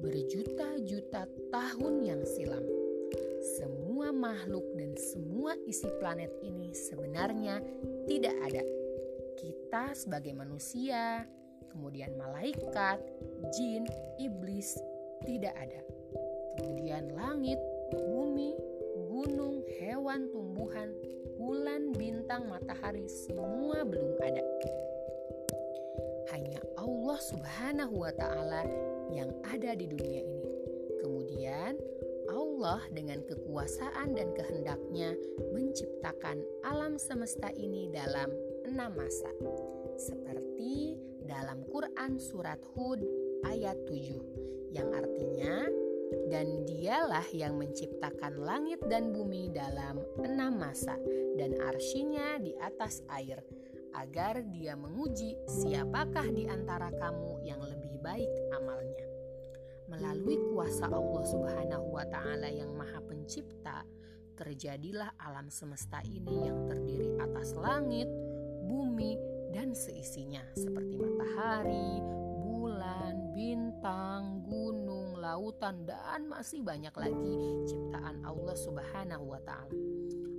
[0.00, 2.64] Berjuta-juta tahun yang silam,
[3.56, 7.62] semua makhluk dan semua isi planet ini sebenarnya
[8.04, 8.64] tidak ada.
[9.38, 11.24] Kita, sebagai manusia,
[11.70, 12.98] kemudian malaikat,
[13.54, 13.86] jin,
[14.18, 14.76] iblis,
[15.24, 15.97] tidak ada
[16.58, 17.56] kemudian langit,
[17.94, 18.58] bumi,
[19.06, 20.90] gunung, hewan, tumbuhan,
[21.38, 24.44] bulan, bintang, matahari, semua belum ada.
[26.34, 28.66] Hanya Allah Subhanahu wa Ta'ala
[29.14, 30.44] yang ada di dunia ini.
[31.00, 31.78] Kemudian,
[32.28, 35.16] Allah dengan kekuasaan dan kehendaknya
[35.56, 38.28] menciptakan alam semesta ini dalam
[38.68, 39.32] enam masa.
[39.96, 43.00] Seperti dalam Quran surat Hud
[43.48, 45.64] ayat 7 yang artinya
[46.28, 50.96] dan dialah yang menciptakan langit dan bumi dalam enam masa
[51.36, 53.40] dan arsinya di atas air
[53.96, 59.06] agar dia menguji siapakah di antara kamu yang lebih baik amalnya.
[59.88, 63.82] Melalui kuasa Allah Subhanahu wa taala yang Maha Pencipta,
[64.36, 68.06] terjadilah alam semesta ini yang terdiri atas langit,
[68.68, 69.16] bumi,
[69.50, 71.98] dan seisinya seperti matahari,
[72.44, 74.87] bulan, bintang, gunung,
[75.28, 77.36] lautan, dan masih banyak lagi
[77.68, 79.76] ciptaan Allah Subhanahu wa Ta'ala.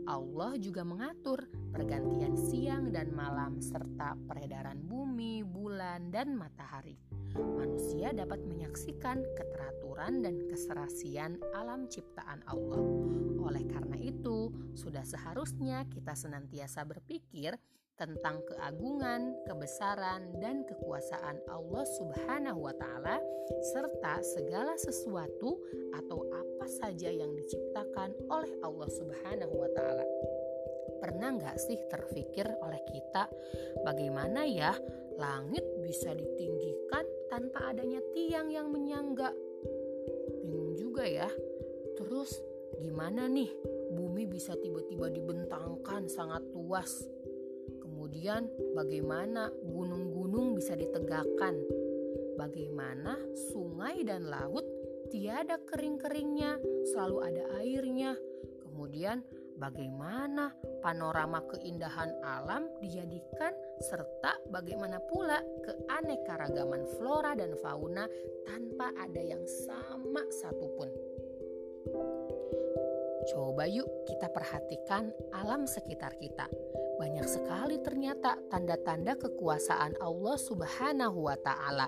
[0.10, 6.98] Allah juga mengatur pergantian siang dan malam, serta peredaran bumi, bulan, dan matahari.
[7.38, 12.82] Manusia dapat menyaksikan keteraturan dan keserasian alam ciptaan Allah.
[13.46, 17.54] Oleh karena itu, sudah seharusnya kita senantiasa berpikir
[18.00, 23.20] tentang keagungan, kebesaran, dan kekuasaan Allah Subhanahu wa Ta'ala,
[23.76, 25.60] serta segala sesuatu
[25.92, 30.08] atau apa saja yang diciptakan oleh Allah Subhanahu wa Ta'ala.
[31.04, 33.28] Pernah nggak sih terfikir oleh kita
[33.84, 34.72] bagaimana ya
[35.20, 39.36] langit bisa ditinggikan tanpa adanya tiang yang menyangga?
[40.48, 41.28] Bingung juga ya.
[42.00, 42.32] Terus
[42.80, 43.52] gimana nih
[43.92, 47.04] bumi bisa tiba-tiba dibentangkan sangat luas
[48.10, 51.54] Kemudian bagaimana gunung-gunung bisa ditegakkan?
[52.42, 53.14] Bagaimana
[53.54, 54.66] sungai dan laut
[55.14, 56.58] tiada kering-keringnya,
[56.90, 58.18] selalu ada airnya.
[58.66, 59.22] Kemudian
[59.62, 60.50] bagaimana
[60.82, 68.10] panorama keindahan alam dijadikan serta bagaimana pula keanekaragaman flora dan fauna
[68.50, 70.90] tanpa ada yang sama satupun.
[73.30, 76.50] Coba yuk kita perhatikan alam sekitar kita.
[76.98, 81.88] Banyak sekali ternyata tanda-tanda kekuasaan Allah Subhanahu wa taala.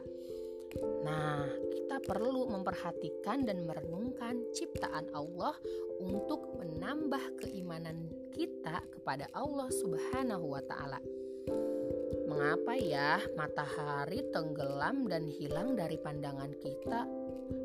[1.04, 1.44] Nah,
[1.74, 5.58] kita perlu memperhatikan dan merenungkan ciptaan Allah
[6.00, 11.02] untuk menambah keimanan kita kepada Allah Subhanahu wa taala.
[12.32, 17.04] Mengapa ya matahari tenggelam dan hilang dari pandangan kita?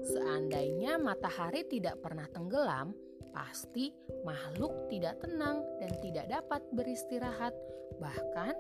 [0.02, 2.90] Seandainya matahari tidak pernah tenggelam,
[3.36, 3.92] pasti
[4.24, 7.52] makhluk tidak tenang dan tidak dapat beristirahat.
[8.00, 8.54] Bahkan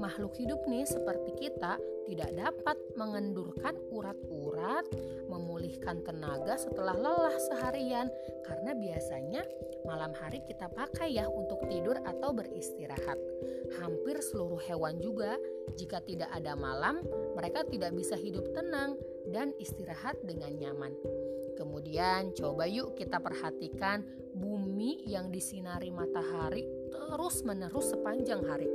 [0.00, 1.76] makhluk hidup nih seperti kita
[2.08, 4.88] tidak dapat mengendurkan urat-urat,
[5.28, 8.08] memulihkan tenaga setelah lelah seharian
[8.48, 9.44] karena biasanya
[9.86, 13.16] malam hari kita pakai ya untuk tidur atau beristirahat.
[13.80, 15.36] Hampir seluruh hewan juga
[15.78, 17.00] jika tidak ada malam,
[17.38, 18.98] mereka tidak bisa hidup tenang
[19.30, 21.21] dan istirahat dengan nyaman.
[21.56, 28.68] Kemudian coba yuk kita perhatikan bumi yang disinari matahari terus-menerus sepanjang hari.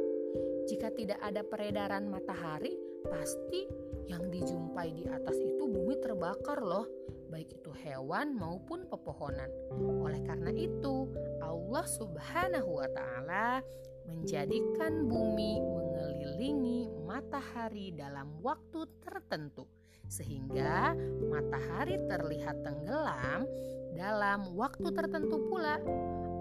[0.68, 2.75] Jika tidak ada peredaran matahari,
[3.07, 3.65] pasti
[4.12, 6.88] yang dijumpai di atas itu bumi terbakar loh
[7.27, 9.51] baik itu hewan maupun pepohonan.
[9.77, 11.12] Oleh karena itu,
[11.44, 13.62] Allah Subhanahu wa Ta'ala
[14.07, 19.68] menjadikan bumi mengelilingi matahari dalam waktu tertentu,
[20.07, 20.95] sehingga
[21.27, 23.48] matahari terlihat tenggelam
[23.95, 25.80] dalam waktu tertentu pula.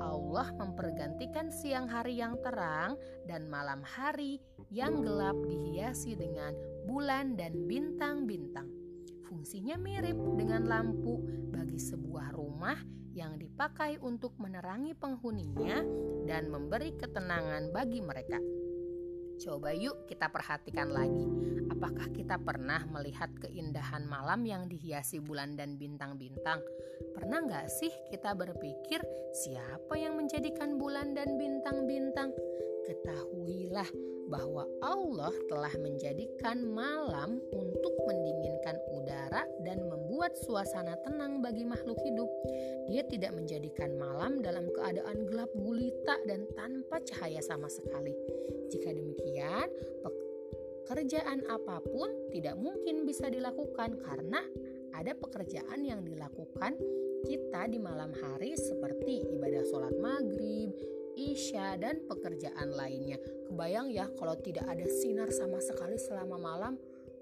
[0.03, 2.95] Allah mempergantikan siang hari yang terang
[3.27, 4.39] dan malam hari
[4.71, 6.55] yang gelap dihiasi dengan
[6.87, 8.71] bulan dan bintang-bintang.
[9.27, 11.19] Fungsinya mirip dengan lampu
[11.51, 12.79] bagi sebuah rumah
[13.17, 15.81] yang dipakai untuk menerangi penghuninya
[16.29, 18.39] dan memberi ketenangan bagi mereka.
[19.37, 21.29] Coba yuk kita perhatikan lagi.
[21.69, 26.65] Apakah kita pernah melihat keindahan malam yang dihiasi bulan dan bintang-bintang?
[27.13, 29.05] Pernah nggak sih kita berpikir
[29.37, 32.33] siapa yang menjadikan bulan dan bintang-bintang?
[32.89, 33.91] Ketahuilah
[34.33, 37.76] bahwa Allah telah menjadikan malam untuk
[40.27, 42.27] membuat suasana tenang bagi makhluk hidup.
[42.91, 48.11] Dia tidak menjadikan malam dalam keadaan gelap gulita dan tanpa cahaya sama sekali.
[48.67, 49.71] Jika demikian,
[50.83, 54.43] pekerjaan apa pun tidak mungkin bisa dilakukan karena
[54.99, 56.75] ada pekerjaan yang dilakukan
[57.23, 60.75] kita di malam hari seperti ibadah sholat maghrib,
[61.15, 63.23] isya, dan pekerjaan lainnya.
[63.47, 66.75] Kebayang ya kalau tidak ada sinar sama sekali selama malam,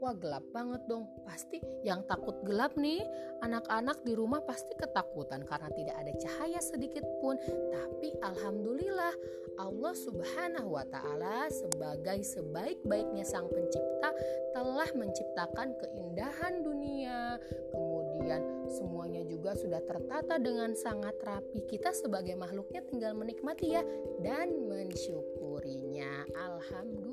[0.05, 1.09] wah gelap banget dong.
[1.25, 3.01] Pasti yang takut gelap nih,
[3.41, 7.41] anak-anak di rumah pasti ketakutan karena tidak ada cahaya sedikit pun.
[7.73, 9.17] Tapi alhamdulillah
[9.57, 14.13] Allah Subhanahu wa taala sebagai sebaik-baiknya sang pencipta
[14.53, 17.41] telah menciptakan keindahan dunia,
[17.73, 21.65] kemudian semuanya juga sudah tertata dengan sangat rapi.
[21.65, 23.83] Kita sebagai makhluknya tinggal menikmati ya
[24.21, 26.29] dan mensyukurinya.
[26.37, 27.04] Alhamdulillah.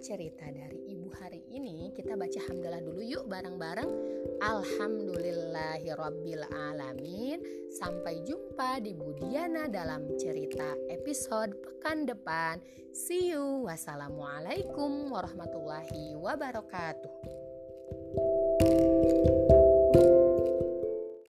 [0.00, 1.92] Cerita dari Ibu hari ini.
[1.92, 3.90] Kita baca hamdalah dulu yuk bareng-bareng.
[6.48, 7.42] Alamin.
[7.68, 12.62] Sampai jumpa di Budiana dalam cerita episode pekan depan.
[12.94, 13.68] See you.
[13.68, 17.12] Wassalamualaikum warahmatullahi wabarakatuh.